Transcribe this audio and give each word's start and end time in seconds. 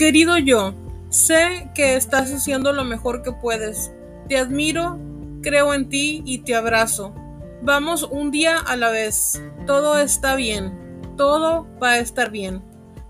Querido 0.00 0.38
yo, 0.38 0.72
sé 1.10 1.70
que 1.74 1.94
estás 1.94 2.32
haciendo 2.32 2.72
lo 2.72 2.84
mejor 2.84 3.20
que 3.20 3.32
puedes. 3.32 3.92
Te 4.30 4.38
admiro, 4.38 4.98
creo 5.42 5.74
en 5.74 5.90
ti 5.90 6.22
y 6.24 6.38
te 6.38 6.54
abrazo. 6.54 7.14
Vamos 7.60 8.04
un 8.10 8.30
día 8.30 8.56
a 8.56 8.76
la 8.76 8.88
vez. 8.88 9.42
Todo 9.66 9.98
está 9.98 10.36
bien. 10.36 10.72
Todo 11.18 11.66
va 11.82 11.90
a 11.90 11.98
estar 11.98 12.30
bien. 12.30 12.62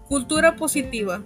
Cultura 0.09 0.57
positiva. 0.57 1.23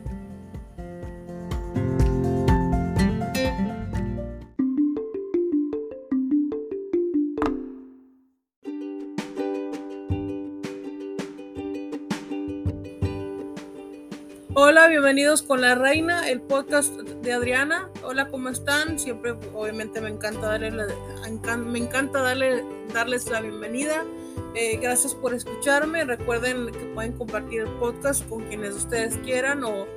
Hola, 14.57 14.87
bienvenidos 14.87 15.43
con 15.43 15.61
La 15.63 15.75
Reina, 15.75 16.31
el 16.31 16.41
podcast 16.41 16.95
de 16.95 17.33
Adriana. 17.33 17.91
Hola, 18.05 18.29
¿cómo 18.29 18.51
están? 18.51 19.01
Siempre, 19.01 19.33
obviamente, 19.53 20.01
me 20.01 20.11
encanta 20.11 20.47
darle 20.47 20.71
me 21.59 21.79
encanta 21.81 22.23
darle, 22.23 22.65
darles 22.93 23.29
la 23.29 23.41
bienvenida. 23.41 24.05
Eh, 24.55 24.77
gracias 24.81 25.13
por 25.13 25.35
escucharme. 25.35 26.05
Recuerden 26.05 26.67
que 26.67 26.85
pueden 26.95 27.15
compartir 27.15 27.63
el 27.63 27.69
podcast 27.81 28.29
con 28.29 28.45
quienes 28.45 28.77
ustedes 28.77 29.17
quieran 29.25 29.65
o 29.65 29.89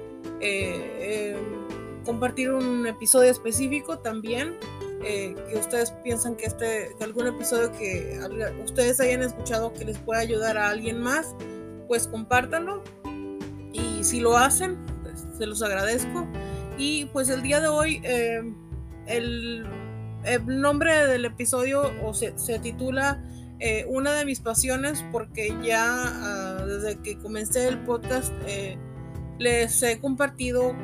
eh, 0.41 1.35
em, 1.35 2.03
compartir 2.03 2.49
un 2.49 2.87
episodio 2.87 3.29
específico 3.29 3.99
también. 3.99 4.55
Eh, 5.03 5.35
que 5.51 5.59
ustedes 5.59 5.91
piensan 6.03 6.35
que 6.35 6.47
este, 6.47 6.95
que 6.97 7.03
algún 7.03 7.27
episodio 7.27 7.71
que 7.73 8.19
ustedes 8.65 8.99
hayan 9.01 9.21
escuchado 9.21 9.71
que 9.71 9.85
les 9.85 9.99
pueda 9.99 10.19
ayudar 10.19 10.57
a 10.57 10.69
alguien 10.69 10.99
más, 10.99 11.35
pues 11.87 12.07
compártanlo 12.07 12.81
si 14.07 14.21
lo 14.21 14.37
hacen, 14.37 14.77
pues, 15.03 15.25
se 15.37 15.45
los 15.45 15.61
agradezco. 15.61 16.27
Y 16.77 17.05
pues 17.05 17.29
el 17.29 17.41
día 17.41 17.59
de 17.59 17.67
hoy, 17.67 18.01
eh, 18.03 18.41
el, 19.07 19.65
nombre 20.45 21.07
del 21.07 21.25
episodio 21.25 21.91
o 22.03 22.13
se, 22.13 22.33
titula 22.59 23.23
eh, 23.59 23.85
Una 23.87 24.13
de 24.13 24.25
mis 24.25 24.39
pasiones 24.41 25.03
porque 25.11 25.55
ya 25.63 25.85
ah, 25.87 26.65
desde 26.65 27.01
que 27.01 27.17
comencé 27.17 27.67
el 27.67 27.79
podcast 27.79 28.31
eh, 28.45 28.77
les 29.37 29.83
he 29.83 29.99
compartido 29.99 30.75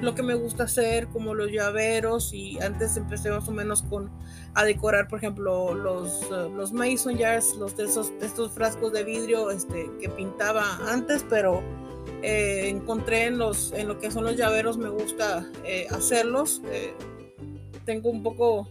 lo 0.00 0.14
que 0.14 0.22
me 0.22 0.34
gusta 0.34 0.64
hacer, 0.64 1.08
como 1.08 1.34
los 1.34 1.50
llaveros 1.50 2.32
y 2.32 2.58
antes 2.60 2.96
empecé 2.96 3.30
más 3.30 3.48
o 3.48 3.52
menos 3.52 3.82
con 3.82 4.10
a 4.54 4.64
decorar, 4.64 5.08
por 5.08 5.18
ejemplo, 5.18 5.74
los, 5.74 6.30
los 6.30 6.72
mason 6.72 7.18
jars, 7.18 7.56
los 7.56 7.76
de, 7.76 7.84
esos, 7.84 8.12
estos 8.20 8.52
frascos 8.52 8.92
de 8.92 9.02
vidrio 9.02 9.50
este, 9.50 9.90
que 10.00 10.08
pintaba 10.08 10.78
antes, 10.88 11.24
pero 11.28 11.62
eh, 12.22 12.68
encontré 12.68 13.24
en, 13.24 13.38
los, 13.38 13.72
en 13.72 13.88
lo 13.88 13.98
que 13.98 14.10
son 14.10 14.24
los 14.24 14.36
llaveros, 14.36 14.78
me 14.78 14.88
gusta 14.88 15.46
eh, 15.64 15.86
hacerlos. 15.90 16.62
Eh, 16.70 16.94
tengo 17.84 18.10
un 18.10 18.22
poco, 18.22 18.68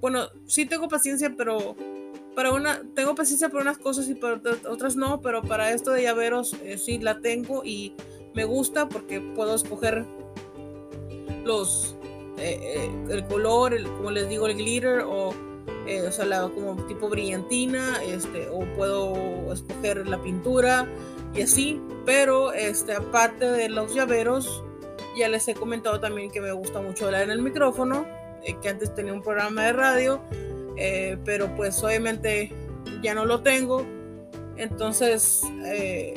bueno, 0.00 0.28
sí 0.46 0.66
tengo 0.66 0.88
paciencia, 0.88 1.34
pero 1.36 1.76
para 2.34 2.52
una, 2.52 2.82
tengo 2.94 3.14
paciencia 3.14 3.50
para 3.50 3.62
unas 3.62 3.78
cosas 3.78 4.08
y 4.08 4.14
para 4.14 4.40
otras 4.68 4.96
no, 4.96 5.20
pero 5.20 5.42
para 5.42 5.72
esto 5.72 5.90
de 5.90 6.02
llaveros 6.02 6.56
sí 6.76 6.98
la 6.98 7.20
tengo 7.20 7.62
y 7.64 7.94
me 8.38 8.44
gusta 8.44 8.88
porque 8.88 9.20
puedo 9.20 9.56
escoger 9.56 10.04
los, 11.44 11.96
el 12.38 13.26
color, 13.26 13.74
el, 13.74 13.88
como 13.88 14.12
les 14.12 14.28
digo, 14.28 14.46
el 14.46 14.54
glitter 14.56 15.00
o 15.00 15.34
o 16.06 16.12
sea, 16.12 16.24
la, 16.24 16.42
como 16.48 16.76
tipo 16.86 17.08
brillantina, 17.08 18.00
este, 18.04 18.48
o 18.48 18.60
puedo 18.76 19.52
escoger 19.52 20.06
la 20.06 20.22
pintura, 20.22 20.86
y 21.34 21.42
así, 21.42 21.80
pero 22.04 22.52
este, 22.52 22.92
aparte 22.94 23.50
de 23.50 23.68
los 23.68 23.94
llaveros, 23.94 24.62
ya 25.16 25.28
les 25.28 25.48
he 25.48 25.54
comentado 25.54 25.98
también 25.98 26.30
que 26.30 26.40
me 26.40 26.52
gusta 26.52 26.80
mucho 26.80 27.06
hablar 27.06 27.22
en 27.22 27.30
el 27.30 27.42
micrófono, 27.42 28.06
eh, 28.44 28.56
que 28.60 28.68
antes 28.68 28.94
tenía 28.94 29.12
un 29.12 29.22
programa 29.22 29.64
de 29.64 29.72
radio, 29.72 30.20
eh, 30.76 31.18
pero 31.24 31.54
pues 31.56 31.82
obviamente 31.82 32.52
ya 33.02 33.14
no 33.14 33.24
lo 33.24 33.40
tengo. 33.40 33.84
Entonces, 34.56 35.42
eh, 35.64 36.14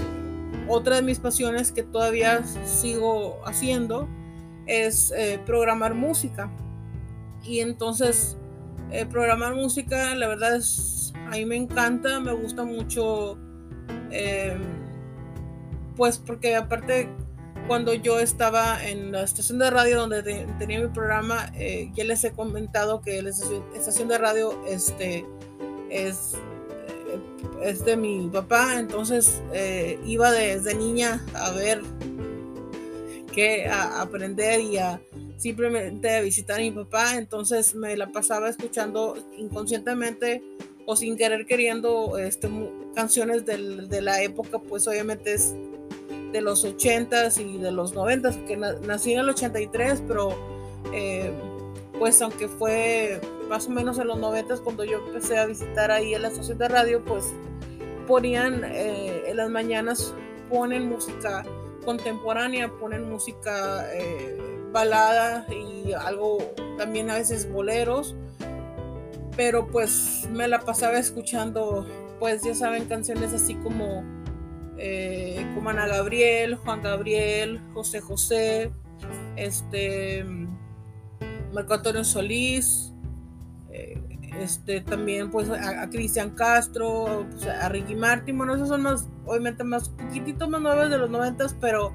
otra 0.68 0.98
de 0.98 1.02
mis 1.02 1.20
pasiones 1.20 1.72
que 1.72 1.84
todavía 1.84 2.44
sigo 2.66 3.40
haciendo 3.46 4.08
es 4.68 5.14
programar 5.46 5.96
música. 5.96 6.52
Y 7.44 7.60
entonces, 7.60 8.38
programar 9.10 9.56
música, 9.56 10.16
la 10.16 10.28
verdad 10.28 10.56
es, 10.56 11.14
a 11.28 11.32
mí 11.32 11.46
me 11.46 11.56
encanta, 11.56 12.20
me 12.20 12.34
gusta 12.34 12.64
mucho 12.64 13.38
pues 15.96 16.18
porque 16.18 16.56
aparte 16.56 17.10
cuando 17.68 17.94
yo 17.94 18.20
estaba 18.20 18.84
en 18.86 19.12
la 19.12 19.24
estación 19.24 19.60
de 19.60 19.70
radio 19.70 20.00
donde 20.00 20.24
tenía 20.58 20.82
mi 20.82 20.88
programa, 20.88 21.52
eh, 21.56 21.92
ya 21.94 22.04
les 22.04 22.24
he 22.24 22.32
comentado 22.32 23.02
que 23.02 23.22
la 23.22 23.30
estación 23.30 24.08
de 24.08 24.18
radio 24.18 24.66
este, 24.68 25.26
es, 25.90 26.34
eh, 26.34 26.38
es 27.64 27.86
de 27.86 27.98
mi 27.98 28.28
papá, 28.28 28.80
entonces 28.80 29.42
eh, 29.54 30.00
iba 30.06 30.32
desde 30.32 30.76
niña 30.76 31.26
a 31.34 31.52
ver 31.52 31.82
qué, 33.34 33.68
a 33.68 34.02
aprender 34.02 34.60
y 34.60 34.78
a 34.78 35.02
simplemente 35.38 36.18
a 36.18 36.22
visitar 36.22 36.58
a 36.58 36.62
mi 36.62 36.72
papá, 36.72 37.18
entonces 37.18 37.74
me 37.74 37.98
la 37.98 38.12
pasaba 38.12 38.50
escuchando 38.50 39.16
inconscientemente 39.38 40.44
o 40.86 40.96
sin 40.96 41.18
querer 41.18 41.46
queriendo 41.46 42.18
este, 42.18 42.50
canciones 42.94 43.46
de 43.46 44.02
la 44.02 44.22
época, 44.22 44.60
pues 44.60 44.88
obviamente 44.88 45.34
es 45.34 45.56
de 46.32 46.42
los 46.42 46.66
80s 46.66 47.40
y 47.40 47.58
de 47.58 47.72
los 47.72 47.94
90s, 47.94 48.46
que 48.46 48.58
nací 48.58 49.14
en 49.14 49.20
el 49.20 49.30
83, 49.30 50.04
pero 50.08 50.36
eh, 50.94 51.32
pues 52.02 52.20
aunque 52.24 52.48
fue 52.48 53.22
más 53.48 53.68
o 53.68 53.70
menos 53.70 54.00
en 54.00 54.08
los 54.08 54.18
90s 54.18 54.64
cuando 54.64 54.84
yo 54.84 55.06
empecé 55.06 55.38
a 55.38 55.46
visitar 55.46 55.92
ahí 55.92 56.16
en 56.16 56.24
la 56.24 56.30
estación 56.30 56.58
de 56.58 56.68
radio, 56.68 57.06
pues 57.06 57.32
ponían 58.08 58.64
eh, 58.64 59.26
en 59.28 59.38
las 59.38 59.52
mañanas, 59.52 60.16
ponen 60.50 60.90
música 60.90 61.44
contemporánea, 61.86 62.72
ponen 62.80 63.08
música 63.08 63.86
eh, 63.94 64.36
balada 64.72 65.46
y 65.54 65.94
algo 65.94 66.40
también 66.76 67.12
a 67.12 67.18
veces 67.18 67.48
boleros, 67.48 68.16
pero 69.38 69.68
pues 69.68 70.28
me 70.32 70.48
la 70.48 70.62
pasaba 70.62 70.98
escuchando, 70.98 71.86
pues 72.20 72.42
ya 72.42 72.56
saben, 72.56 72.86
canciones 72.86 73.32
así 73.32 73.54
como 73.54 74.04
eh, 74.80 75.46
como 75.54 75.70
Ana 75.70 75.86
Gabriel, 75.86 76.56
Juan 76.56 76.82
Gabriel, 76.82 77.62
José 77.76 78.02
José, 78.02 78.72
este, 79.36 80.26
Marco 81.54 81.74
Antonio 81.74 82.04
Solís, 82.04 82.94
eh, 83.72 84.02
este, 84.40 84.82
también 84.82 85.30
pues 85.30 85.50
a, 85.50 85.90
Cristian 85.90 86.32
Castro, 86.32 87.26
pues, 87.32 87.46
a 87.48 87.70
Ricky 87.70 87.96
Martin, 87.96 88.38
bueno, 88.38 88.56
esos 88.56 88.70
son 88.70 88.84
más, 88.84 89.08
obviamente 89.26 89.64
más, 89.64 89.90
poquitito 89.90 90.50
más 90.50 90.62
nuevos 90.62 90.90
de 90.90 90.98
los 90.98 91.10
noventas, 91.10 91.56
pero, 91.60 91.94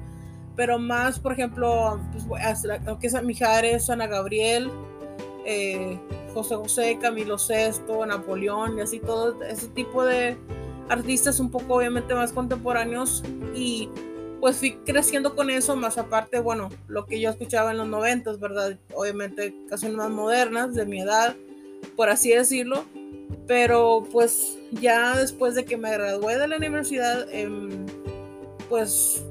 pero 0.55 0.79
más, 0.79 1.19
por 1.19 1.33
ejemplo, 1.33 1.99
pues, 2.27 2.63
que 2.99 3.07
es 3.07 3.23
Mijares, 3.23 3.89
Ana 3.89 4.07
Gabriel, 4.07 4.71
eh, 5.45 5.99
José 6.33 6.55
José, 6.55 6.99
Camilo 7.01 7.37
Sesto, 7.37 8.05
Napoleón 8.05 8.77
y 8.77 8.81
así 8.81 8.99
todo 8.99 9.41
ese 9.43 9.67
tipo 9.69 10.03
de, 10.03 10.37
artistas 10.89 11.39
un 11.39 11.49
poco 11.49 11.75
obviamente 11.75 12.13
más 12.13 12.31
contemporáneos. 12.31 13.23
Y 13.55 13.89
pues 14.39 14.57
fui 14.57 14.77
creciendo 14.85 15.35
con 15.35 15.49
eso, 15.49 15.75
más 15.75 15.97
aparte, 15.97 16.39
bueno, 16.39 16.69
lo 16.87 17.05
que 17.05 17.19
yo 17.19 17.29
escuchaba 17.29 17.71
en 17.71 17.77
los 17.77 17.87
noventas, 17.87 18.39
¿verdad? 18.39 18.77
Obviamente 18.93 19.55
canciones 19.69 19.97
más 19.97 20.09
modernas, 20.09 20.73
de 20.75 20.85
mi 20.85 21.01
edad, 21.01 21.35
por 21.95 22.09
así 22.09 22.29
decirlo, 22.29 22.85
pero 23.47 24.07
pues 24.11 24.57
ya 24.71 25.17
después 25.17 25.55
de 25.55 25.65
que 25.65 25.77
me 25.77 25.91
gradué 25.91 26.37
de 26.37 26.47
la 26.47 26.57
universidad, 26.57 27.27
em, 27.31 27.85
pues, 28.69 29.23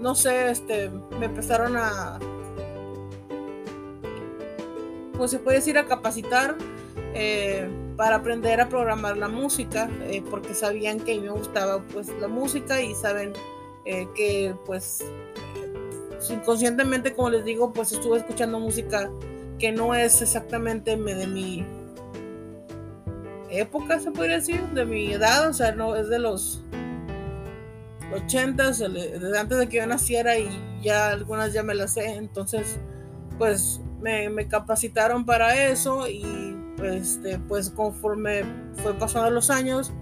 no 0.00 0.14
sé, 0.14 0.50
este, 0.50 0.90
me 1.18 1.26
empezaron 1.26 1.76
a, 1.76 2.18
pues 5.16 5.30
se 5.30 5.38
puede 5.38 5.58
decir 5.58 5.78
a 5.78 5.86
capacitar, 5.86 6.56
eh, 7.14 7.68
para 7.96 8.16
aprender 8.16 8.60
a 8.62 8.68
programar 8.70 9.18
la 9.18 9.28
música, 9.28 9.90
eh, 10.04 10.22
porque 10.30 10.54
sabían 10.54 11.00
que 11.00 11.20
me 11.20 11.28
gustaba 11.28 11.82
pues 11.92 12.08
la 12.18 12.28
música 12.28 12.80
y 12.80 12.94
saben 12.94 13.34
eh, 13.84 14.08
que 14.14 14.54
pues 14.66 15.04
inconscientemente, 16.28 17.14
como 17.14 17.30
les 17.30 17.44
digo, 17.44 17.72
pues 17.72 17.92
estuve 17.92 18.18
escuchando 18.18 18.60
música 18.60 19.10
que 19.58 19.72
no 19.72 19.94
es 19.94 20.22
exactamente 20.22 20.96
de 20.96 21.26
mi 21.26 21.64
época, 23.50 23.98
se 24.00 24.10
podría 24.10 24.36
decir, 24.36 24.60
de 24.68 24.84
mi 24.84 25.12
edad, 25.12 25.48
o 25.48 25.52
sea, 25.52 25.72
no 25.72 25.96
es 25.96 26.08
de 26.08 26.18
los 26.18 26.62
80, 28.12 28.70
desde 28.70 29.38
antes 29.38 29.58
de 29.58 29.68
que 29.68 29.78
yo 29.78 29.86
naciera 29.86 30.38
y 30.38 30.48
ya 30.82 31.08
algunas 31.10 31.52
ya 31.52 31.62
me 31.62 31.74
las 31.74 31.94
sé, 31.94 32.14
entonces 32.14 32.78
pues 33.38 33.80
me, 34.00 34.28
me 34.28 34.48
capacitaron 34.48 35.24
para 35.24 35.68
eso 35.70 36.08
y 36.08 36.56
este, 36.82 37.38
pues 37.38 37.70
conforme 37.70 38.42
fue 38.82 38.94
pasando 38.94 39.30
los 39.30 39.50
años, 39.50 39.92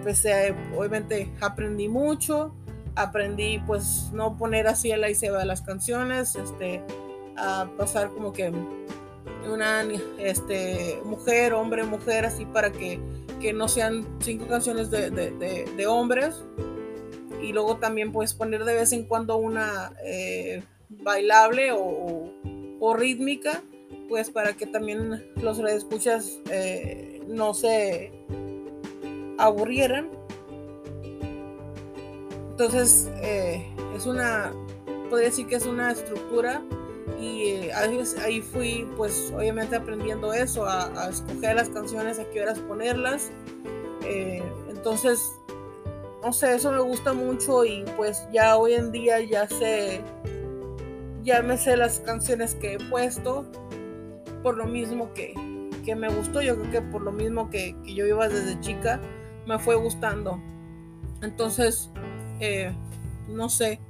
empecé, 0.00 0.54
obviamente 0.76 1.30
aprendí 1.40 1.88
mucho, 1.88 2.54
aprendí 2.96 3.58
pues 3.66 4.10
no 4.12 4.36
poner 4.36 4.66
así 4.66 4.90
el 4.90 5.04
ahí 5.04 5.14
se 5.14 5.30
va 5.30 5.44
las 5.44 5.60
canciones, 5.60 6.36
este, 6.36 6.82
a 7.36 7.68
pasar 7.76 8.10
como 8.10 8.32
que 8.32 8.50
una 9.50 9.86
este, 10.18 11.00
mujer, 11.04 11.52
hombre, 11.52 11.84
mujer, 11.84 12.24
así 12.24 12.46
para 12.46 12.72
que, 12.72 12.98
que 13.40 13.52
no 13.52 13.68
sean 13.68 14.06
cinco 14.20 14.46
canciones 14.48 14.90
de, 14.90 15.10
de, 15.10 15.30
de, 15.30 15.86
hombres. 15.86 16.44
Y 17.42 17.52
luego 17.52 17.76
también 17.76 18.12
puedes 18.12 18.34
poner 18.34 18.64
de 18.64 18.74
vez 18.74 18.92
en 18.92 19.04
cuando 19.04 19.36
una 19.36 19.92
eh, 20.04 20.62
bailable 20.88 21.72
o, 21.72 22.32
o, 22.80 22.94
rítmica, 22.94 23.62
pues 24.08 24.30
para 24.30 24.52
que 24.54 24.66
también 24.66 25.24
los 25.36 25.58
redescuchas 25.58 26.38
eh, 26.50 27.22
no 27.28 27.54
se 27.54 28.12
aburrieran. 29.40 30.10
Entonces, 32.50 33.10
eh, 33.22 33.66
es 33.96 34.06
una, 34.06 34.52
podría 35.08 35.28
decir 35.28 35.46
que 35.46 35.56
es 35.56 35.66
una 35.66 35.90
estructura 35.90 36.62
y 37.18 37.42
eh, 37.44 37.72
ahí, 37.74 38.40
fui 38.40 38.86
pues 38.96 39.32
obviamente 39.34 39.76
aprendiendo 39.76 40.32
eso, 40.32 40.66
a, 40.66 41.08
escoger 41.08 41.56
las 41.56 41.70
canciones, 41.70 42.18
a 42.18 42.24
qué 42.30 42.42
horas 42.42 42.58
ponerlas. 42.60 43.30
Eh, 44.04 44.42
entonces, 44.68 45.20
no 46.22 46.32
sé, 46.32 46.54
eso 46.54 46.70
me 46.70 46.80
gusta 46.80 47.14
mucho 47.14 47.64
y 47.64 47.84
pues 47.96 48.26
ya 48.32 48.56
hoy 48.56 48.74
en 48.74 48.92
día 48.92 49.20
ya 49.20 49.48
sé, 49.48 50.02
ya 51.22 51.42
me 51.42 51.56
sé 51.56 51.76
las 51.76 52.00
canciones 52.00 52.54
que 52.54 52.74
he 52.74 52.78
puesto 52.90 53.46
por 54.42 54.56
lo 54.56 54.66
mismo 54.66 55.12
que, 55.14 55.34
que 55.84 55.94
me 55.94 56.08
gustó, 56.08 56.42
yo 56.42 56.58
creo 56.58 56.70
que 56.70 56.82
por 56.82 57.02
lo 57.02 57.12
mismo 57.12 57.50
que, 57.50 57.74
que 57.84 57.94
yo 57.94 58.06
iba 58.06 58.28
desde 58.28 58.58
chica, 58.60 59.00
me 59.46 59.58
fue 59.58 59.76
gustando. 59.76 60.40
Entonces, 61.22 61.90
eh, 62.40 62.72
no 63.28 63.48
sé, 63.48 63.80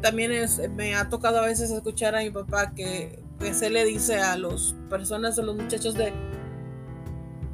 también 0.00 0.32
es, 0.32 0.60
me 0.70 0.94
ha 0.94 1.08
tocado 1.08 1.38
a 1.38 1.46
veces 1.46 1.70
escuchar 1.70 2.14
a 2.14 2.20
mi 2.20 2.30
papá 2.30 2.72
que, 2.74 3.18
se 3.54 3.70
le 3.70 3.86
dice 3.86 4.20
a 4.20 4.36
las 4.36 4.74
personas, 4.90 5.38
a 5.38 5.42
los 5.42 5.56
muchachos 5.56 5.94
de, 5.94 6.12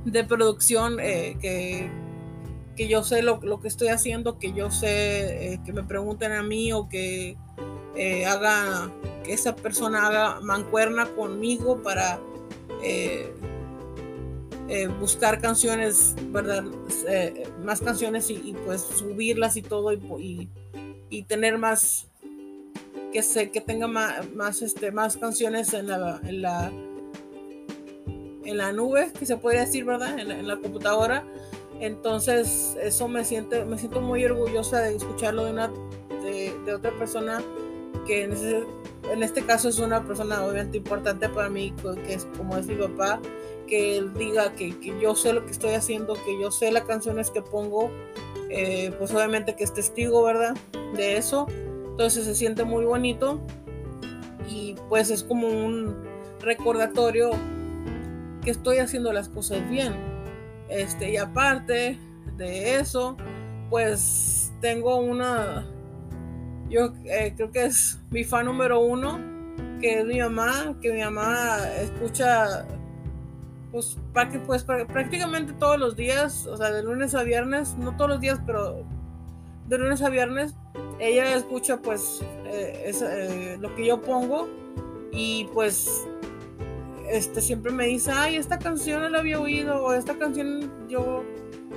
de 0.04 0.24
producción 0.24 0.98
eh, 0.98 1.36
que, 1.40 1.88
que, 2.74 2.88
yo 2.88 3.04
sé 3.04 3.22
lo, 3.22 3.38
que 3.60 3.68
estoy 3.68 3.88
haciendo, 3.88 4.36
que 4.36 4.52
yo 4.52 4.72
sé 4.72 5.52
eh, 5.52 5.60
que 5.64 5.72
me 5.72 5.84
pregunten 5.84 6.32
a 6.32 6.42
mí 6.42 6.72
o 6.72 6.88
que 6.88 7.36
eh, 7.94 8.26
haga, 8.26 8.90
que 9.22 9.32
esa 9.32 9.54
persona 9.54 10.08
haga 10.08 10.40
mancuerna 10.40 11.06
conmigo 11.14 11.80
para 11.82 12.18
buscar 15.00 15.40
canciones, 15.40 16.14
¿verdad? 16.30 16.64
más 17.62 17.80
canciones 17.80 18.30
y, 18.30 18.54
pues 18.64 18.82
subirlas 18.82 19.56
y 19.56 19.62
todo 19.62 19.92
y, 19.92 20.48
y 21.08 21.22
tener 21.22 21.58
más 21.58 22.08
que 23.12 23.22
sé 23.22 23.50
que 23.50 23.60
tenga 23.60 23.86
más, 23.86 24.62
este, 24.62 24.90
más 24.92 25.16
canciones 25.16 25.72
en 25.72 25.88
la, 25.88 26.20
en 26.24 26.42
la 26.42 26.72
en 28.44 28.58
la 28.58 28.72
nube, 28.72 29.10
que 29.18 29.26
se 29.26 29.36
podría 29.36 29.62
decir, 29.62 29.84
¿verdad? 29.84 30.18
En 30.18 30.46
la, 30.46 30.56
computadora. 30.58 31.24
Entonces, 31.80 32.76
eso 32.80 33.08
me 33.08 33.24
siente, 33.24 33.64
me 33.64 33.76
siento 33.78 34.00
muy 34.00 34.24
orgullosa 34.24 34.80
de 34.80 34.94
escucharlo 34.94 35.46
de 35.46 35.52
una 35.52 35.72
de, 36.22 36.74
otra 36.74 36.92
persona 36.92 37.42
que 38.06 38.22
en, 38.22 38.32
en, 39.10 39.22
este 39.22 39.42
caso 39.42 39.68
es 39.68 39.78
una 39.78 40.06
persona 40.06 40.44
obviamente 40.44 40.76
importante 40.78 41.28
para 41.28 41.48
mí, 41.48 41.74
que 42.06 42.14
es 42.14 42.26
como 42.36 42.56
es 42.56 42.66
mi 42.66 42.76
papá, 42.76 43.20
que 43.66 43.96
él 43.96 44.14
diga 44.14 44.52
que, 44.52 44.78
que 44.78 44.98
yo 45.00 45.14
sé 45.14 45.32
lo 45.32 45.44
que 45.44 45.52
estoy 45.52 45.74
haciendo, 45.74 46.14
que 46.14 46.40
yo 46.40 46.50
sé 46.50 46.70
las 46.72 46.84
canciones 46.84 47.30
que 47.30 47.42
pongo, 47.42 47.90
eh, 48.50 48.92
pues 48.98 49.12
obviamente 49.12 49.56
que 49.56 49.64
es 49.64 49.74
testigo, 49.74 50.22
¿verdad? 50.24 50.56
De 50.94 51.16
eso. 51.16 51.46
Entonces 51.90 52.24
se 52.24 52.34
siente 52.34 52.64
muy 52.64 52.84
bonito 52.84 53.40
y 54.48 54.74
pues 54.88 55.10
es 55.10 55.22
como 55.22 55.48
un 55.48 55.96
recordatorio 56.40 57.30
que 58.42 58.50
estoy 58.50 58.78
haciendo 58.78 59.12
las 59.12 59.28
cosas 59.28 59.68
bien. 59.68 59.94
Este, 60.68 61.10
y 61.10 61.16
aparte 61.16 61.98
de 62.36 62.76
eso, 62.76 63.16
pues 63.70 64.52
tengo 64.60 64.96
una, 64.96 65.66
yo 66.68 66.92
eh, 67.04 67.34
creo 67.36 67.50
que 67.50 67.64
es 67.64 67.98
mi 68.10 68.24
fan 68.24 68.46
número 68.46 68.80
uno, 68.80 69.18
que 69.80 70.00
es 70.00 70.04
mi 70.04 70.20
mamá, 70.20 70.76
que 70.80 70.92
mi 70.92 71.02
mamá 71.02 71.58
escucha 71.80 72.66
pues, 73.70 73.96
pues 74.46 74.64
prácticamente 74.64 75.52
todos 75.54 75.78
los 75.78 75.96
días, 75.96 76.46
o 76.46 76.56
sea, 76.56 76.70
de 76.70 76.82
lunes 76.82 77.14
a 77.14 77.22
viernes, 77.22 77.76
no 77.76 77.96
todos 77.96 78.10
los 78.10 78.20
días, 78.20 78.40
pero 78.46 78.84
de 79.68 79.78
lunes 79.78 80.02
a 80.02 80.08
viernes 80.08 80.54
ella 80.98 81.34
escucha 81.34 81.78
pues 81.78 82.20
eh, 82.46 82.92
eh, 83.02 83.56
lo 83.60 83.74
que 83.74 83.86
yo 83.86 84.00
pongo 84.00 84.48
y 85.12 85.48
pues 85.52 86.06
este 87.10 87.40
siempre 87.40 87.72
me 87.72 87.86
dice 87.86 88.10
ay 88.12 88.36
esta 88.36 88.58
canción 88.58 89.00
no 89.02 89.08
la 89.08 89.18
había 89.18 89.40
oído 89.40 89.82
o 89.82 89.92
esta 89.92 90.16
canción 90.16 90.88
yo 90.88 91.24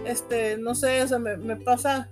este 0.05 0.57
no 0.57 0.75
sé 0.75 1.03
o 1.03 1.07
sea 1.07 1.19
me, 1.19 1.55
pasa 1.57 2.09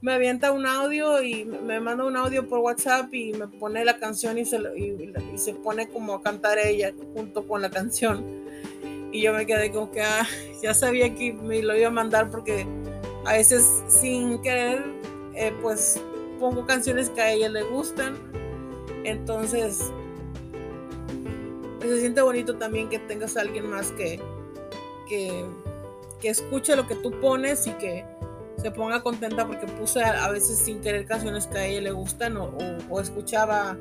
me 0.00 0.12
avienta 0.12 0.52
un 0.52 0.66
audio 0.66 1.22
y 1.22 1.44
me 1.44 1.80
manda 1.80 2.04
un 2.04 2.16
audio 2.16 2.46
por 2.46 2.60
WhatsApp 2.60 3.12
y 3.14 3.32
me 3.32 3.48
pone 3.48 3.84
la 3.84 3.98
canción 3.98 4.38
y 4.38 4.44
se, 4.44 4.58
y, 4.76 5.38
se 5.38 5.54
pone 5.54 5.88
como 5.88 6.14
a 6.14 6.22
cantar 6.22 6.58
ella 6.58 6.92
junto 7.14 7.46
con 7.46 7.62
la 7.62 7.70
canción 7.70 8.45
y 9.16 9.22
yo 9.22 9.32
me 9.32 9.46
quedé 9.46 9.72
como 9.72 9.90
que 9.90 10.02
ah, 10.02 10.26
ya 10.62 10.74
sabía 10.74 11.14
que 11.14 11.32
me 11.32 11.62
lo 11.62 11.76
iba 11.76 11.88
a 11.88 11.90
mandar 11.90 12.30
porque 12.30 12.66
a 13.24 13.32
veces 13.32 13.82
sin 13.88 14.40
querer 14.42 14.84
eh, 15.34 15.52
pues 15.62 16.00
pongo 16.38 16.66
canciones 16.66 17.10
que 17.10 17.20
a 17.20 17.32
ella 17.32 17.48
le 17.48 17.62
gustan. 17.64 18.16
Entonces, 19.04 19.92
se 21.80 22.00
siente 22.00 22.20
bonito 22.20 22.56
también 22.56 22.88
que 22.88 22.98
tengas 22.98 23.36
a 23.36 23.42
alguien 23.42 23.70
más 23.70 23.92
que, 23.92 24.20
que, 25.08 25.44
que 26.20 26.28
escuche 26.28 26.74
lo 26.76 26.86
que 26.86 26.96
tú 26.96 27.12
pones 27.20 27.66
y 27.66 27.72
que 27.72 28.04
se 28.56 28.70
ponga 28.70 29.02
contenta 29.02 29.46
porque 29.46 29.66
puse 29.66 30.02
a, 30.02 30.28
veces 30.30 30.58
sin 30.58 30.80
querer 30.80 31.06
canciones 31.06 31.46
que 31.46 31.58
a 31.58 31.66
ella 31.66 31.82
le 31.82 31.90
gustan 31.92 32.36
o, 32.36 32.50
o, 32.90 33.00
escuchaba 33.00 33.76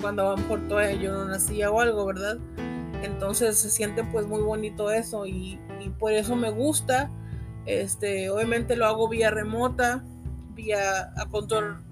cuando 0.00 0.26
a 0.26 0.30
lo 0.30 0.36
mejor 0.38 0.66
todavía 0.68 1.00
yo 1.00 1.12
no 1.12 1.26
nacía 1.26 1.70
o 1.70 1.80
algo, 1.80 2.06
¿verdad? 2.06 2.38
Entonces 3.04 3.58
se 3.58 3.70
siente 3.70 4.02
pues 4.04 4.26
muy 4.26 4.40
bonito 4.40 4.90
eso 4.90 5.26
y, 5.26 5.60
por 5.98 6.12
eso 6.12 6.36
me 6.36 6.50
gusta. 6.50 7.10
Este, 7.66 8.30
obviamente 8.30 8.76
lo 8.76 8.86
hago 8.86 9.08
vía 9.08 9.30
remota, 9.30 10.02
vía 10.54 11.12
a 11.16 11.26
control, 11.30 11.82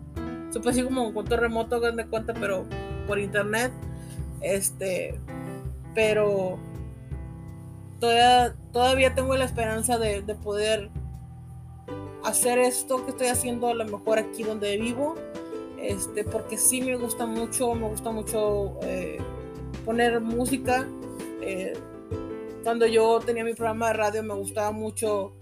se 0.50 0.60
puede 0.60 0.76
decir 0.76 0.84
como 0.84 1.12
control 1.12 1.40
remoto, 1.40 1.80
de 1.80 2.06
cuenta, 2.06 2.32
pero 2.34 2.64
por 3.06 3.18
internet. 3.18 3.72
Este, 4.40 5.20
pero 5.94 6.58
todavía, 8.00 8.54
todavía 8.72 9.14
tengo 9.14 9.36
la 9.36 9.44
esperanza 9.44 9.98
de, 9.98 10.22
poder 10.42 10.90
hacer 12.24 12.58
esto 12.58 13.04
que 13.04 13.10
estoy 13.10 13.26
haciendo 13.26 13.68
a 13.68 13.74
lo 13.74 13.84
mejor 13.84 14.18
aquí 14.18 14.44
donde 14.44 14.78
vivo. 14.78 15.14
Este, 15.78 16.24
porque 16.24 16.56
sí 16.56 16.80
me 16.80 16.96
gusta 16.96 17.26
mucho, 17.26 17.74
me 17.74 17.88
gusta 17.88 18.10
mucho 18.10 18.78
eh, 18.82 19.18
poner 19.84 20.20
música. 20.20 20.86
Eh, 21.42 21.74
cuando 22.62 22.86
yo 22.86 23.20
tenía 23.20 23.44
mi 23.44 23.54
programa 23.54 23.88
de 23.88 23.94
radio 23.94 24.22
me 24.22 24.34
gustaba 24.34 24.70
mucho 24.70 25.32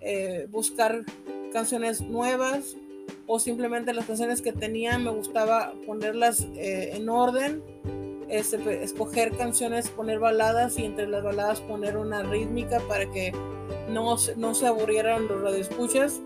eh, 0.00 0.46
buscar 0.50 1.04
canciones 1.52 2.00
nuevas 2.00 2.76
o 3.26 3.38
simplemente 3.38 3.92
las 3.92 4.06
canciones 4.06 4.40
que 4.40 4.52
tenía 4.52 4.98
me 4.98 5.10
gustaba 5.10 5.74
ponerlas 5.86 6.46
eh, 6.56 6.92
en 6.94 7.08
orden, 7.08 7.62
este, 8.28 8.82
escoger 8.82 9.36
canciones, 9.36 9.90
poner 9.90 10.18
baladas 10.18 10.78
y 10.78 10.84
entre 10.84 11.06
las 11.06 11.22
baladas 11.22 11.60
poner 11.60 11.96
una 11.96 12.22
rítmica 12.22 12.80
para 12.88 13.10
que 13.10 13.32
no, 13.90 14.16
no 14.36 14.54
se 14.54 14.66
aburrieran 14.66 15.28
los 15.28 15.42
radioescuchas. 15.42 16.20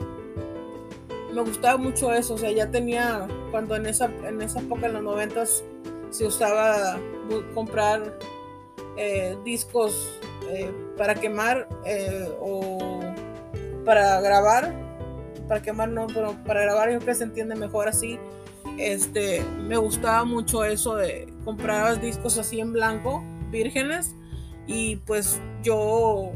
Me 1.34 1.42
gustaba 1.42 1.76
mucho 1.76 2.12
eso, 2.12 2.34
o 2.34 2.38
sea, 2.38 2.50
ya 2.50 2.70
tenía, 2.70 3.28
cuando 3.50 3.76
en 3.76 3.86
esa, 3.86 4.06
en 4.26 4.40
esa 4.40 4.60
época, 4.60 4.86
en 4.86 4.94
los 4.94 5.02
noventas, 5.02 5.62
se 6.10 6.26
usaba 6.26 6.98
comprar 7.54 8.18
eh, 8.98 9.36
discos 9.44 10.20
eh, 10.50 10.70
para 10.96 11.14
quemar 11.14 11.68
o 12.40 13.00
para 13.84 14.20
grabar 14.20 14.88
para 15.48 15.62
quemar 15.62 15.88
no, 15.88 16.06
pero 16.06 16.36
para 16.44 16.60
grabar 16.60 16.92
yo 16.92 17.00
que 17.00 17.14
se 17.14 17.24
entiende 17.24 17.56
mejor 17.56 17.88
así. 17.88 18.20
Este, 18.76 19.42
me 19.42 19.76
gustaba 19.78 20.24
mucho 20.24 20.62
eso 20.62 20.94
de 20.94 21.32
comprar 21.44 22.00
discos 22.00 22.38
así 22.38 22.60
en 22.60 22.72
blanco, 22.72 23.24
vírgenes, 23.50 24.14
y 24.66 24.96
pues 24.96 25.40
yo 25.62 26.32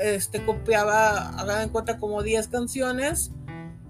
este, 0.00 0.44
copiaba, 0.44 1.28
hagan 1.38 1.62
en 1.62 1.68
cuenta, 1.68 1.98
como 1.98 2.22
10 2.22 2.48
canciones 2.48 3.32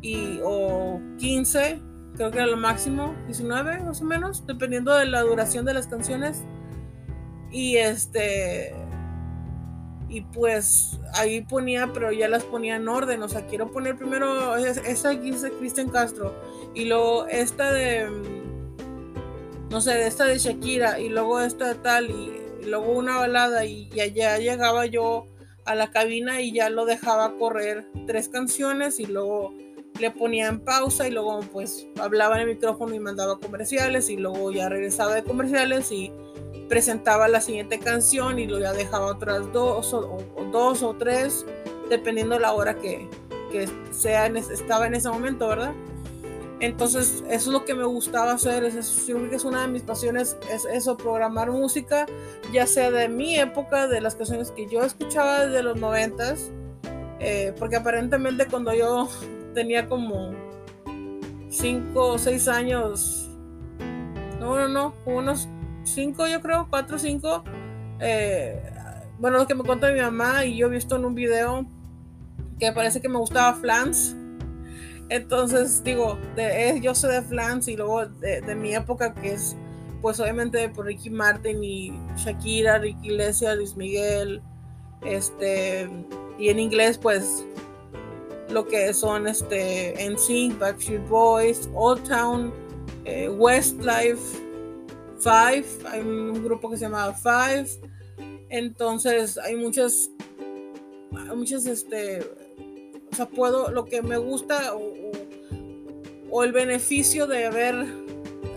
y, 0.03 0.41
o 0.45 1.01
15, 1.19 1.81
creo 2.15 2.31
que 2.31 2.39
era 2.39 2.47
lo 2.47 2.59
máximo, 2.59 3.15
19 3.27 3.81
más 3.81 4.03
o 4.03 4.05
menos, 4.05 4.47
dependiendo 4.47 4.95
de 4.95 5.07
la 5.07 5.23
duración 5.23 5.65
de 5.65 5.75
las 5.75 5.87
canciones. 5.87 6.45
Y 7.53 7.77
este 7.77 8.75
y 10.13 10.21
pues 10.21 11.01
ahí 11.15 11.41
ponía, 11.41 11.91
pero 11.95 12.13
ya 12.13 12.29
las 12.29 12.45
ponía 12.45 12.77
en 12.77 12.87
orden, 12.87 13.23
o 13.23 13.29
sea, 13.31 13.47
quiero 13.47 13.71
poner 13.71 13.97
primero 13.97 14.57
esa 14.57 15.09
aquí 15.09 15.31
de 15.31 15.51
Cristian 15.53 15.89
Castro 15.89 16.35
y 16.75 16.85
luego 16.85 17.27
esta 17.29 17.73
de, 17.73 18.11
no 19.71 19.81
sé, 19.81 20.07
esta 20.07 20.27
de 20.27 20.39
Shakira 20.39 21.01
y 21.01 21.09
luego 21.09 21.41
esta 21.41 21.69
de 21.69 21.75
tal 21.77 22.11
y, 22.11 22.31
luego 22.67 22.93
una 22.93 23.17
balada 23.17 23.65
y 23.65 23.89
ya 23.89 24.37
llegaba 24.39 24.87
yo 24.87 25.27
a 25.65 25.75
la 25.75 25.91
cabina 25.91 26.43
y 26.43 26.53
ya 26.53 26.71
lo 26.71 26.85
dejaba 26.85 27.37
correr 27.39 27.87
tres 28.07 28.29
canciones 28.29 29.01
y 29.01 29.07
luego 29.07 29.53
le 29.99 30.11
ponía 30.11 30.47
en 30.49 30.61
pausa 30.61 31.09
y 31.09 31.11
luego 31.11 31.41
pues 31.53 31.87
hablaba 31.99 32.37
en 32.37 32.43
el 32.43 32.55
micrófono 32.55 32.95
y 32.95 33.01
mandaba 33.01 33.41
comerciales 33.41 34.11
y 34.11 34.17
luego 34.17 34.53
ya 34.53 34.69
regresaba 34.69 35.15
de 35.15 35.25
comerciales 35.25 35.91
y 35.91 36.13
presentaba 36.73 37.29
la 37.29 37.43
siguiente 37.43 37.79
canción 37.79 38.39
y 38.39 38.47
luego 38.47 38.63
ya 38.63 38.73
dejaba 38.73 39.05
otras 39.05 39.53
dos 39.53 39.93
o, 39.93 40.17
dos 40.51 40.83
o 40.83 40.95
tres, 40.95 41.45
dependiendo 41.91 42.39
la 42.39 42.55
hora 42.55 42.77
que, 42.77 43.11
sea 43.91 44.27
estaba 44.29 44.87
en 44.87 44.95
ese 44.95 45.11
momento, 45.11 45.49
¿verdad? 45.49 45.75
Entonces, 46.61 47.23
eso 47.29 47.51
es 47.51 47.53
lo 47.53 47.67
que 47.67 47.75
me 47.75 47.85
gustaba 47.85 48.33
hacer, 48.33 48.65
es, 48.65 49.05
que 49.07 49.37
es 49.37 49.45
una 49.45 49.61
de 49.61 49.69
mis 49.69 49.83
pasiones, 49.83 50.39
es 50.51 50.65
eso, 50.65 50.97
programar 50.97 51.51
música, 51.51 52.07
ya 52.55 52.67
sea 52.67 52.91
de 52.91 53.07
mi 53.07 53.39
época, 53.39 53.87
de 53.87 54.01
las 54.01 54.15
canciones 54.15 54.51
que 54.51 54.67
yo 54.67 54.83
escuchaba 54.83 55.45
desde 55.45 55.63
los 55.63 55.77
noventas, 55.77 56.53
eh, 57.21 57.53
porque 57.59 57.77
aparentemente 57.77 58.47
cuando 58.47 58.73
yo 58.73 59.11
tenía 59.53 59.91
como 59.91 60.33
cinco 61.51 62.13
o 62.13 62.19
seis 62.19 62.49
años, 62.49 63.29
no, 64.41 64.57
no, 64.57 64.69
no, 64.69 64.95
unos 65.05 65.51
cinco, 65.85 66.27
yo 66.27 66.41
creo, 66.41 66.67
cuatro 66.69 66.97
o 66.97 66.99
cinco. 66.99 67.45
Eh, 68.01 68.61
bueno, 69.19 69.39
lo 69.39 69.47
que 69.47 69.55
me 69.55 69.63
contó 69.63 69.87
mi 69.93 70.01
mamá 70.01 70.45
y 70.45 70.57
yo 70.57 70.67
he 70.67 70.71
visto 70.71 70.97
en 70.97 71.05
un 71.05 71.15
video 71.15 71.67
que 72.59 72.73
parece 72.73 73.01
que 73.01 73.09
me 73.09 73.19
gustaba 73.19 73.55
Flans. 73.55 74.17
Entonces, 75.09 75.85
digo, 75.85 76.19
de, 76.37 76.71
eh, 76.71 76.81
yo 76.81 76.95
soy 76.95 77.15
de 77.15 77.23
Flans 77.23 77.69
y 77.69 77.77
luego 77.77 78.07
de, 78.07 78.55
mi 78.55 78.75
época 78.75 79.15
que 79.15 79.35
es, 79.35 79.57
pues 80.01 80.19
obviamente 80.21 80.69
por 80.71 80.87
Ricky 80.87 81.11
Martin 81.11 81.63
y 81.63 81.93
Shakira, 82.17 82.79
Ricky 82.79 83.09
Iglesias, 83.09 83.57
Luis 83.57 83.77
Miguel, 83.77 84.41
este, 85.05 85.89
y 86.39 86.49
en 86.49 86.59
inglés, 86.59 86.99
pues 86.99 87.45
lo 88.49 88.67
que 88.67 88.93
son 88.95 89.27
este 89.29 89.95
NSYNC, 90.09 90.59
Backstreet 90.59 91.09
Boys, 91.09 91.69
Old 91.75 92.09
Town, 92.09 92.53
eh, 93.05 93.29
Westlife, 93.29 94.42
Five, 95.23 95.65
hay 95.89 96.01
un 96.01 96.43
grupo 96.43 96.69
que 96.69 96.77
se 96.77 96.83
llama 96.83 97.13
Five, 97.13 97.69
entonces 98.49 99.39
hay 99.39 99.55
muchas, 99.55 100.11
muchas, 101.35 101.67
este, 101.67 102.21
o 103.11 103.15
sea, 103.15 103.27
puedo, 103.27 103.71
lo 103.71 103.85
que 103.85 104.03
me 104.03 104.17
gusta 104.19 104.75
o, 104.75 106.43
el 106.43 106.53
beneficio 106.53 107.27
de 107.27 107.47
haber, 107.47 107.87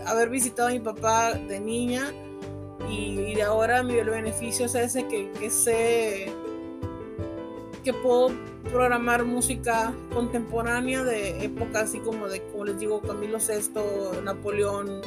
haber 0.06 0.28
visitado 0.28 0.68
a 0.68 0.72
mi 0.72 0.80
papá 0.80 1.34
de 1.34 1.60
niña 1.60 2.10
y, 2.90 3.34
de 3.34 3.42
ahora 3.42 3.82
mi 3.82 3.94
el 3.94 4.10
beneficio 4.10 4.66
es 4.66 4.74
ese 4.74 5.06
que, 5.06 5.30
que 5.32 5.50
sé 5.50 6.32
que 7.84 7.92
puedo 7.92 8.32
programar 8.64 9.24
música 9.24 9.94
contemporánea 10.12 11.04
de 11.04 11.44
época 11.44 11.80
así 11.80 12.00
como 12.00 12.26
de, 12.28 12.42
como 12.50 12.64
les 12.64 12.80
digo, 12.80 13.00
Camilo 13.00 13.38
VI, 13.38 14.22
Napoleón, 14.24 15.02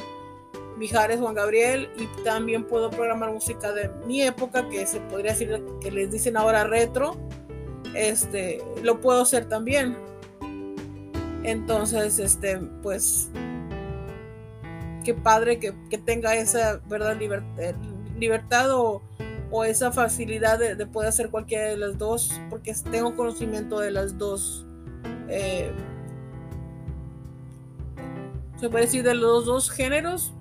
Mijares, 0.80 1.20
Juan 1.20 1.34
Gabriel, 1.34 1.90
y 1.98 2.06
también 2.24 2.64
puedo 2.64 2.88
programar 2.88 3.30
música 3.30 3.70
de 3.70 3.90
mi 4.06 4.22
época, 4.22 4.66
que 4.70 4.86
se 4.86 4.98
podría 4.98 5.32
decir 5.32 5.62
que 5.82 5.90
les 5.90 6.10
dicen 6.10 6.38
ahora 6.38 6.64
retro, 6.64 7.18
este, 7.94 8.64
lo 8.82 8.98
puedo 8.98 9.20
hacer 9.20 9.46
también. 9.46 9.94
Entonces, 11.42 12.18
este, 12.18 12.56
pues, 12.82 13.28
qué 15.04 15.12
padre 15.12 15.58
que, 15.60 15.72
tenga 15.98 16.34
esa 16.34 16.80
verdad 16.88 17.14
libertad, 17.18 17.74
libertad 18.18 18.70
o, 18.72 19.02
esa 19.66 19.92
facilidad 19.92 20.58
de, 20.58 20.86
poder 20.86 21.10
hacer 21.10 21.28
cualquiera 21.28 21.66
de 21.66 21.76
las 21.76 21.98
dos, 21.98 22.40
porque 22.48 22.74
tengo 22.90 23.14
conocimiento 23.14 23.80
de 23.80 23.90
las 23.90 24.16
dos. 24.16 24.66
Eh, 25.28 25.70
se 28.58 28.70
puede 28.70 28.86
decir 28.86 29.02
de 29.02 29.14
los 29.14 29.44
dos 29.44 29.70
géneros, 29.70 30.32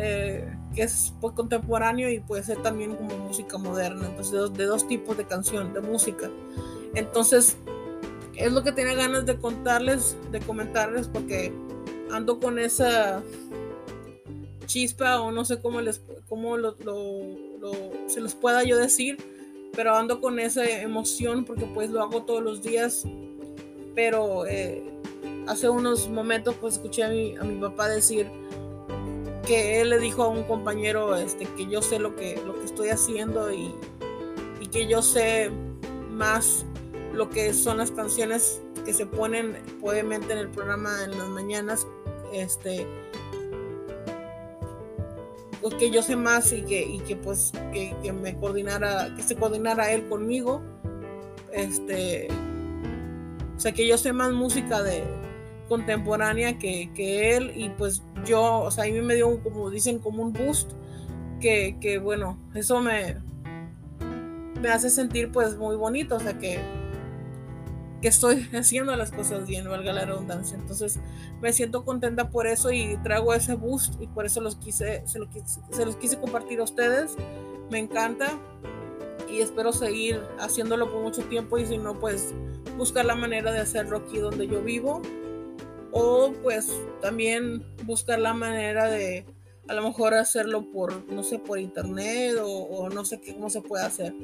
eh, 0.00 0.44
que 0.74 0.82
es 0.82 1.12
pues, 1.20 1.34
contemporáneo 1.34 2.08
y 2.08 2.20
puede 2.20 2.44
ser 2.44 2.62
también 2.62 2.94
como 2.94 3.18
música 3.18 3.58
moderna, 3.58 4.06
entonces 4.06 4.52
de 4.54 4.64
dos, 4.64 4.86
tipos 4.86 5.16
de 5.16 5.26
canción, 5.26 5.74
de 5.74 5.80
música. 5.80 6.30
Entonces, 6.94 7.56
es 8.36 8.52
lo 8.52 8.62
que 8.62 8.70
tenía 8.70 8.94
ganas 8.94 9.26
de 9.26 9.36
contarles, 9.38 10.16
de 10.30 10.38
comentarles, 10.40 11.08
porque 11.08 11.52
ando 12.12 12.38
con 12.38 12.58
esa 12.58 13.22
chispa 14.66 15.20
o 15.20 15.32
no 15.32 15.44
sé 15.44 15.60
cómo 15.60 15.80
les 15.80 16.02
cómo 16.28 16.56
lo, 16.56 16.76
se 18.06 18.20
los 18.20 18.34
pueda 18.34 18.62
yo 18.64 18.76
decir 18.76 19.16
pero 19.74 19.96
ando 19.96 20.20
con 20.20 20.38
esa 20.38 20.64
emoción 20.68 21.44
porque 21.44 21.64
pues 21.64 21.90
lo 21.90 22.02
hago 22.02 22.22
todos 22.24 22.42
los 22.42 22.62
días 22.62 23.04
pero 23.94 24.46
eh, 24.46 24.82
hace 25.46 25.70
unos 25.70 26.08
momentos 26.08 26.54
pues 26.60 26.74
escuché 26.74 27.02
a 27.02 27.08
mi, 27.08 27.34
a 27.36 27.44
mi 27.44 27.58
papá 27.58 27.88
decir 27.88 28.30
que 29.48 29.80
él 29.80 29.88
le 29.88 29.98
dijo 29.98 30.24
a 30.24 30.28
un 30.28 30.44
compañero 30.44 31.16
este, 31.16 31.46
que 31.46 31.66
yo 31.66 31.80
sé 31.80 31.98
lo 31.98 32.14
que, 32.14 32.40
lo 32.46 32.54
que 32.54 32.66
estoy 32.66 32.90
haciendo 32.90 33.50
y, 33.52 33.74
que 34.70 34.86
yo 34.86 35.00
sé 35.00 35.50
más 36.10 36.66
lo 37.14 37.30
que 37.30 37.54
son 37.54 37.78
las 37.78 37.90
canciones 37.90 38.60
que 38.84 38.92
se 38.92 39.06
ponen 39.06 39.56
obviamente 39.80 40.34
en 40.34 40.38
el 40.40 40.50
programa 40.50 41.04
en 41.04 41.12
las 41.12 41.26
mañanas 41.28 41.86
este 42.34 42.86
pues 45.62 45.74
que 45.76 45.90
yo 45.90 46.02
sé 46.02 46.16
más 46.16 46.52
y 46.52 46.60
que, 46.60 46.82
y 46.82 46.98
que 46.98 47.16
pues 47.16 47.50
que, 47.72 47.96
que, 48.02 48.12
me 48.12 48.36
coordinara 48.36 49.14
que 49.16 49.22
se 49.22 49.36
coordinara 49.36 49.90
él 49.90 50.06
conmigo 50.06 50.60
este 51.54 52.28
o 53.56 53.58
sea 53.58 53.72
que 53.72 53.86
yo 53.86 53.96
sé 53.96 54.12
más 54.12 54.32
música 54.32 54.82
de, 54.82 55.02
contemporánea 55.68 56.58
que, 56.58 56.90
él 57.36 57.52
y 57.54 57.68
pues 57.70 58.02
yo, 58.24 58.60
o 58.60 58.70
sea, 58.70 58.84
a 58.84 58.86
mí 58.86 59.00
me 59.00 59.14
dio, 59.14 59.42
como 59.42 59.70
dicen, 59.70 59.98
como 59.98 60.22
un 60.22 60.32
boost 60.32 60.72
que, 61.40 62.00
bueno, 62.02 62.38
eso 62.54 62.80
me, 62.80 63.16
me 64.60 64.68
hace 64.68 64.90
sentir 64.90 65.30
pues 65.30 65.56
muy 65.56 65.76
bonito, 65.76 66.16
o 66.16 66.20
sea, 66.20 66.38
que, 66.38 66.58
que 68.02 68.08
estoy 68.08 68.48
haciendo 68.54 68.94
las 68.96 69.12
cosas 69.12 69.46
bien, 69.46 69.68
valga 69.68 69.92
la 69.92 70.04
redundancia. 70.04 70.56
Entonces 70.56 70.98
me 71.40 71.52
siento 71.52 71.84
contenta 71.84 72.30
por 72.30 72.46
eso 72.46 72.72
y 72.72 72.96
traigo 73.02 73.34
ese 73.34 73.54
boost 73.54 74.00
y 74.00 74.06
por 74.08 74.26
eso 74.26 74.40
los 74.40 74.56
quise, 74.56 75.02
se, 75.06 75.20
se 75.70 75.84
los 75.84 75.96
quise 75.96 76.18
compartir 76.18 76.60
a 76.60 76.64
ustedes. 76.64 77.16
Me 77.70 77.78
encanta 77.78 78.38
y 79.30 79.40
espero 79.40 79.72
seguir 79.72 80.22
haciéndolo 80.38 80.90
por 80.90 81.02
mucho 81.02 81.22
tiempo 81.24 81.58
y 81.58 81.66
si 81.66 81.78
no, 81.78 81.98
pues 81.98 82.34
buscar 82.76 83.04
la 83.04 83.14
manera 83.14 83.52
de 83.52 83.60
hacerlo 83.60 83.98
aquí 83.98 84.18
donde 84.18 84.46
yo 84.46 84.62
vivo 84.62 85.02
o 85.98 86.32
pues 86.42 86.68
también 87.02 87.64
buscar 87.84 88.20
la 88.20 88.32
manera 88.32 88.88
de 88.88 89.26
a 89.68 89.74
lo 89.74 89.82
mejor 89.82 90.14
hacerlo 90.14 90.70
por, 90.70 91.04
no 91.12 91.22
sé, 91.22 91.38
por 91.38 91.58
internet 91.58 92.36
o, 92.42 92.88
no 92.88 93.04
sé 93.04 93.20
qué, 93.20 93.34
cómo 93.34 93.50
se 93.50 93.60
puede 93.60 93.84
hacer. 93.84 94.14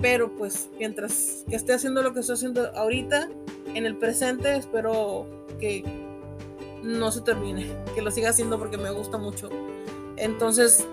Pero 0.00 0.36
pues 0.36 0.68
mientras 0.78 1.44
que 1.48 1.56
esté 1.56 1.72
haciendo 1.72 2.02
lo 2.02 2.12
que 2.12 2.20
estoy 2.20 2.34
haciendo 2.34 2.76
ahorita, 2.76 3.28
en 3.74 3.86
el 3.86 3.96
presente, 3.96 4.54
espero 4.54 5.26
que 5.58 5.82
no 6.82 7.10
se 7.10 7.22
termine, 7.22 7.66
que 7.94 8.02
lo 8.02 8.10
siga 8.10 8.30
haciendo 8.30 8.58
porque 8.58 8.76
me 8.76 8.90
gusta 8.90 9.18
mucho. 9.18 9.48
Entonces, 10.16 10.86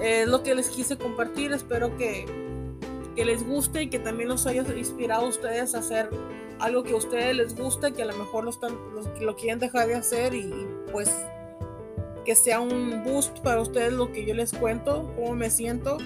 es 0.00 0.28
lo 0.28 0.42
que 0.44 0.54
les 0.54 0.68
quise 0.68 0.96
compartir, 0.96 1.52
espero 1.52 1.96
que, 1.96 2.26
que 3.16 3.24
les 3.24 3.44
guste 3.44 3.82
y 3.82 3.90
que 3.90 3.98
también 3.98 4.28
los 4.28 4.46
haya 4.46 4.62
inspirado 4.76 5.24
a 5.24 5.28
ustedes 5.28 5.74
a 5.74 5.78
hacer 5.78 6.08
algo 6.60 6.82
que 6.82 6.92
a 6.92 6.96
ustedes 6.96 7.34
les 7.34 7.56
gusta, 7.56 7.90
que 7.90 8.02
a 8.02 8.06
lo 8.06 8.16
mejor 8.16 8.44
lo, 8.44 8.50
están, 8.50 8.76
lo, 9.20 9.36
quieren 9.36 9.58
dejar 9.58 9.88
de 9.88 9.94
hacer 9.94 10.34
y, 10.34 10.52
pues 10.92 11.10
que 12.24 12.34
sea 12.34 12.60
un 12.60 13.02
boost 13.02 13.38
para 13.40 13.62
ustedes 13.62 13.94
lo 13.94 14.12
que 14.12 14.26
yo 14.26 14.34
les 14.34 14.52
cuento, 14.52 15.10
cómo 15.16 15.34
me 15.34 15.48
siento. 15.50 15.96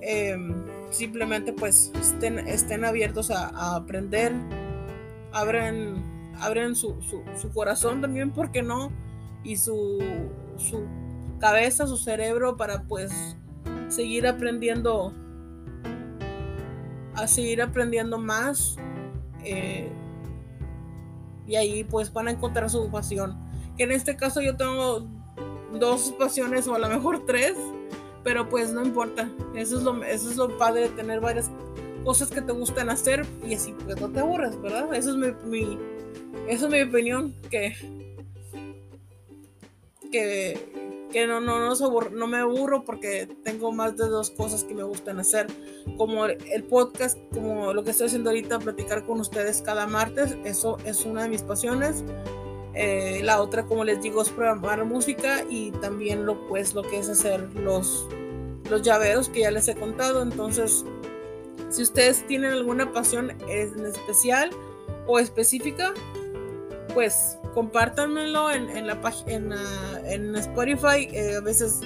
Em, 0.00 0.54
simplemente 0.90 1.52
pues 1.52 1.90
estén, 2.00 2.38
estén 2.38 2.84
abiertos 2.84 3.32
a, 3.32 3.74
aprender, 3.74 4.32
abren, 5.32 6.32
abren 6.38 6.76
su, 6.76 6.96
su, 7.02 7.52
corazón 7.52 8.00
también, 8.00 8.30
porque 8.30 8.62
no? 8.62 8.92
Y 9.42 9.56
su, 9.56 9.98
su 10.56 10.86
cabeza, 11.40 11.88
su 11.88 11.96
cerebro 11.96 12.56
para 12.56 12.84
pues 12.84 13.36
seguir 13.88 14.28
aprendiendo, 14.28 15.12
a 17.14 17.26
seguir 17.26 17.60
aprendiendo 17.60 18.18
más 18.18 18.76
eh, 19.46 19.88
y 21.46 21.56
ahí 21.56 21.84
pues 21.84 22.12
van 22.12 22.28
a 22.28 22.32
encontrar 22.32 22.68
su 22.70 22.90
pasión. 22.90 23.38
Que 23.76 23.84
en 23.84 23.92
este 23.92 24.16
caso 24.16 24.40
yo 24.40 24.56
tengo 24.56 25.06
dos 25.78 26.12
pasiones 26.18 26.66
o 26.66 26.74
a 26.74 26.78
lo 26.78 26.88
mejor 26.88 27.24
tres, 27.26 27.54
pero 28.24 28.48
pues 28.48 28.72
no 28.72 28.84
importa. 28.84 29.30
Eso 29.54 29.78
es 29.78 29.84
lo, 29.84 30.02
eso 30.02 30.30
es 30.30 30.36
lo 30.36 30.56
padre 30.58 30.82
de 30.82 30.88
tener 30.90 31.20
varias 31.20 31.50
cosas 32.04 32.30
que 32.30 32.40
te 32.40 32.52
gustan 32.52 32.88
hacer 32.88 33.26
y 33.44 33.54
así 33.54 33.74
pues 33.84 34.00
no 34.00 34.08
te 34.08 34.20
aburres, 34.20 34.60
¿verdad? 34.60 34.92
Eso 34.94 35.10
es 35.10 35.44
mi, 35.44 35.78
eso 36.48 36.66
es 36.66 36.72
mi 36.72 36.82
opinión, 36.82 37.34
que, 37.50 37.74
que, 40.12 40.85
que 41.10 41.26
no, 41.26 41.40
no, 41.40 41.72
no, 41.74 42.26
me 42.26 42.38
aburro 42.38 42.84
porque 42.84 43.28
tengo 43.42 43.72
más 43.72 43.96
de 43.96 44.08
dos 44.08 44.30
cosas 44.30 44.64
que 44.64 44.74
me 44.74 44.82
gustan 44.82 45.20
hacer, 45.20 45.46
como 45.96 46.26
el 46.26 46.64
podcast, 46.64 47.18
como 47.32 47.72
lo 47.72 47.84
que 47.84 47.90
estoy 47.90 48.06
haciendo 48.06 48.30
ahorita, 48.30 48.58
platicar 48.58 49.04
con 49.04 49.20
ustedes 49.20 49.62
cada 49.62 49.86
martes, 49.86 50.36
eso 50.44 50.78
es 50.84 51.04
una 51.04 51.22
de 51.22 51.28
mis 51.28 51.42
pasiones. 51.42 52.04
Eh, 52.74 53.22
la 53.24 53.40
otra, 53.40 53.64
como 53.64 53.84
les 53.84 54.02
digo, 54.02 54.20
es 54.20 54.28
programar 54.28 54.84
música 54.84 55.44
y 55.48 55.70
también 55.70 56.26
lo, 56.26 56.46
pues, 56.48 56.74
lo 56.74 56.82
que 56.82 56.98
es 56.98 57.08
hacer 57.08 57.40
los, 57.54 58.06
los 58.68 58.82
llaveros 58.82 59.30
que 59.30 59.40
ya 59.40 59.50
les 59.50 59.66
he 59.68 59.74
contado. 59.74 60.22
Entonces, 60.22 60.84
si 61.70 61.82
ustedes 61.82 62.26
tienen 62.26 62.52
alguna 62.52 62.92
pasión 62.92 63.32
en 63.48 63.86
especial 63.86 64.50
o 65.06 65.18
específica, 65.18 65.94
pues 66.92 67.38
compártanmelo 67.56 68.50
en, 68.50 68.68
en 68.68 68.86
la 68.86 69.00
página 69.00 69.56
en, 70.04 70.36
Spotify. 70.36 71.08
Eh, 71.10 71.36
a 71.36 71.40
veces 71.40 71.80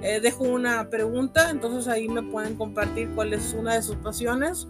eh, 0.00 0.20
dejo 0.20 0.44
una 0.44 0.88
pregunta, 0.88 1.50
entonces 1.50 1.88
ahí 1.88 2.08
me 2.08 2.22
pueden 2.22 2.54
compartir 2.54 3.10
cuál 3.12 3.34
es 3.34 3.52
una 3.52 3.74
de 3.74 3.82
sus 3.82 3.96
pasiones 3.96 4.68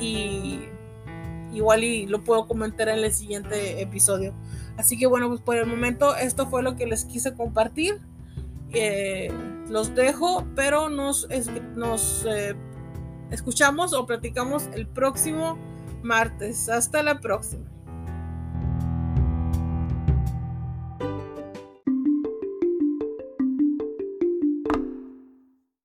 y 0.00 0.58
igual 1.52 1.84
y 1.84 2.08
lo 2.08 2.24
puedo 2.24 2.48
comentar 2.48 2.88
en 2.88 2.98
el 2.98 3.12
siguiente 3.12 3.80
episodio. 3.80 4.34
Así 4.76 4.98
que 4.98 5.06
bueno, 5.06 5.28
pues 5.28 5.40
por 5.40 5.56
el 5.56 5.66
momento 5.66 6.16
esto 6.16 6.48
fue 6.48 6.64
lo 6.64 6.74
que 6.74 6.86
les 6.86 7.04
quise 7.04 7.34
compartir. 7.34 8.00
Eh, 8.72 9.30
los 9.68 9.94
dejo, 9.94 10.44
pero 10.56 10.88
nos, 10.88 11.28
nos 11.76 12.26
escuchamos 13.30 13.92
o 13.92 14.04
platicamos 14.04 14.68
el 14.74 14.88
próximo 14.88 15.56
martes. 16.02 16.68
Hasta 16.68 17.04
la 17.04 17.20
próxima. 17.20 17.71